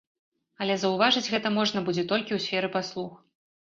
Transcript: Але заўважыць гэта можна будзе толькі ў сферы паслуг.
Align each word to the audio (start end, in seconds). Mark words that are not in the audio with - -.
Але 0.63 0.77
заўважыць 0.83 1.29
гэта 1.35 1.47
можна 1.57 1.85
будзе 1.91 2.07
толькі 2.13 2.29
ў 2.37 2.47
сферы 2.47 2.67
паслуг. 2.77 3.13